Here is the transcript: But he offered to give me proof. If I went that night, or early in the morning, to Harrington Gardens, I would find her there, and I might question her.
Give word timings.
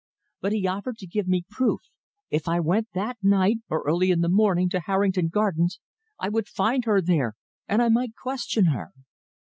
But 0.41 0.53
he 0.53 0.65
offered 0.65 0.97
to 0.97 1.05
give 1.05 1.27
me 1.27 1.45
proof. 1.47 1.81
If 2.31 2.47
I 2.47 2.59
went 2.59 2.87
that 2.95 3.19
night, 3.21 3.57
or 3.69 3.83
early 3.87 4.09
in 4.09 4.21
the 4.21 4.29
morning, 4.29 4.67
to 4.69 4.79
Harrington 4.79 5.27
Gardens, 5.27 5.79
I 6.19 6.27
would 6.27 6.47
find 6.47 6.85
her 6.85 7.03
there, 7.03 7.35
and 7.67 7.83
I 7.83 7.89
might 7.89 8.15
question 8.15 8.65
her. 8.65 8.89